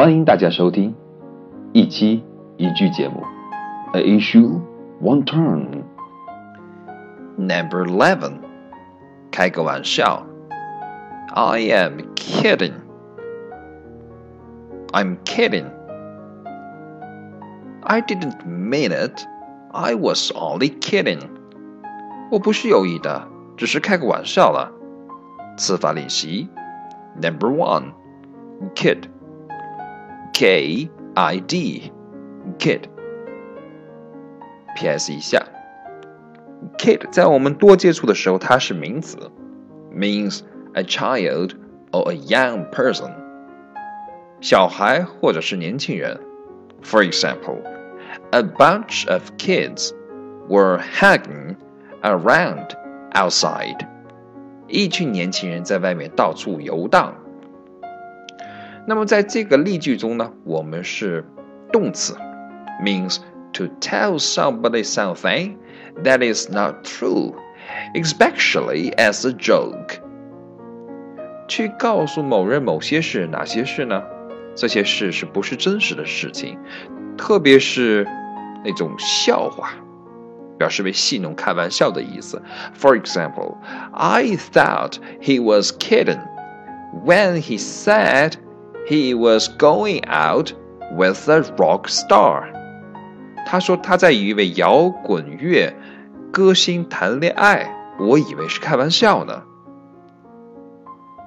[0.00, 0.94] 欢迎大家收听
[1.72, 2.24] 一期
[2.56, 3.22] 一句节目，
[3.92, 4.60] A issue
[5.02, 5.82] one turn。
[7.36, 8.40] Number eleven，
[9.30, 10.26] 开个玩笑。
[11.34, 12.72] I am kidding.
[14.92, 15.66] I'm kidding.
[17.82, 19.26] I didn't mean it.
[19.72, 21.20] I was only kidding.
[22.30, 24.72] 我不是有意的，只是开个玩笑了。
[25.56, 26.48] 词法练习。
[27.20, 27.92] Number one,
[28.74, 29.04] kid.
[30.32, 31.92] K I D,
[32.58, 32.82] kid.
[34.76, 35.10] P.S.
[35.10, 35.42] 一下，
[36.76, 39.16] kid 在我们多接触的时候，它是名词，
[39.90, 40.40] means
[40.74, 41.52] a child
[41.92, 43.10] or a young person，
[44.42, 46.20] 小孩或者是年轻人。
[46.82, 47.62] For example,
[48.32, 49.92] a bunch of kids
[50.46, 51.56] were hanging
[52.02, 52.68] around
[53.14, 53.78] outside.
[54.68, 57.14] 一群年轻人在外面到处游荡。
[58.86, 61.24] 那么在这个例句中呢，我们是
[61.72, 62.14] 动词，
[62.82, 63.18] means
[63.52, 65.56] to tell somebody something
[66.04, 67.34] that is not true,
[67.94, 70.00] especially as a joke.
[71.48, 74.02] 去告诉某人某些事，哪些事呢？
[74.54, 76.58] 这些事是不是真实的事情？
[77.18, 78.06] 特别是
[78.64, 79.70] 那种笑话，
[80.58, 82.42] 表示为戏弄、开玩笑的意思。
[82.78, 83.56] For example,
[83.92, 86.20] I thought he was kidding
[87.04, 88.32] when he said
[88.88, 90.52] he was going out
[90.96, 92.44] with a rock star.
[93.46, 95.74] 他说他在与一位摇滚乐
[96.32, 99.42] 歌星谈恋爱，我以为是开玩笑呢。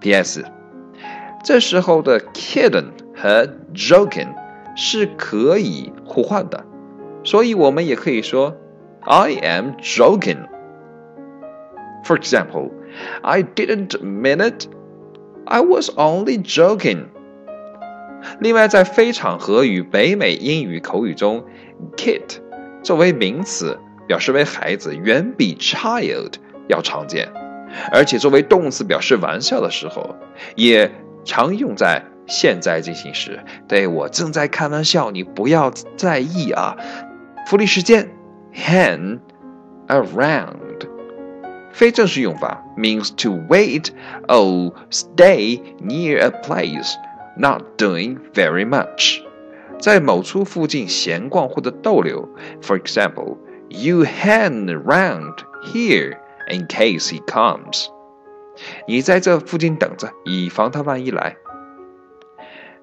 [0.00, 0.44] P.S.
[1.44, 4.34] 这时候的 kidding 和 joking
[4.76, 6.64] 是可以互换的，
[7.24, 8.56] 所以我们也可以说
[9.00, 10.48] I am joking.
[12.04, 12.70] For example,
[13.22, 14.66] I didn't mean it.
[15.44, 17.06] I was only joking.
[18.39, 21.43] 另外，在非场合与北美英语口语中
[21.95, 22.21] ，kid
[22.83, 23.77] 作为名词
[24.07, 26.33] 表示为孩子，远比 child
[26.67, 27.29] 要常见，
[27.91, 30.15] 而且作为动词表示玩笑的时候，
[30.55, 30.91] 也
[31.25, 33.39] 常用在现在进行时。
[33.67, 36.77] 对我正在开玩笑，你不要在意啊。
[37.47, 38.09] 福利时间
[38.53, 39.19] ，hang
[39.87, 40.87] around。
[41.71, 43.89] 非正式用法 means to wait
[44.27, 46.93] or stay near a place,
[47.36, 49.20] not doing very much，
[49.80, 52.28] 在某处附近闲逛或者逗留。
[52.60, 53.38] For example,
[53.68, 56.18] you hang around here
[56.50, 57.86] in case he comes。
[58.86, 61.36] 你在这附近等着，以防他万一来。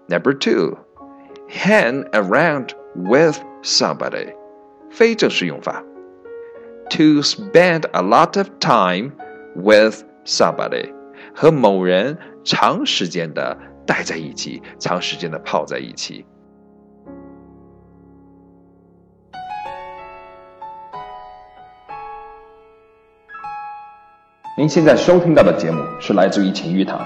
[0.08, 0.78] Number two,
[1.48, 4.34] hang around with somebody，
[4.90, 5.84] 非正式用法。
[6.92, 9.12] To spend a lot of time
[9.56, 10.92] with somebody，
[11.36, 13.56] 和某人长时间的
[13.87, 16.25] 待在一起，长时间的泡在一起。
[24.57, 27.01] 您现在收听到的节目是来自于晴雨堂，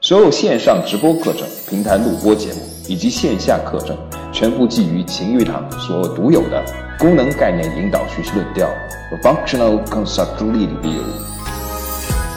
[0.00, 3.94] 所有线上直播课程、平台录播节目以及线下课程，
[4.32, 6.64] 全部基于晴雨堂所独有的
[6.98, 8.66] 功能概念引导学习论调
[9.10, 11.02] 和 （Functional Concept Review）。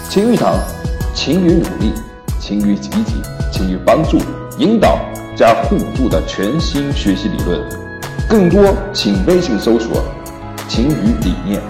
[0.09, 0.53] 晴雨堂，
[1.15, 1.93] 勤于努力，
[2.39, 4.17] 勤于积极，勤于帮助、
[4.57, 4.97] 引导
[5.35, 7.61] 加互助的全新学习理论。
[8.29, 10.03] 更多请微信搜索
[10.67, 11.61] “勤于理念”。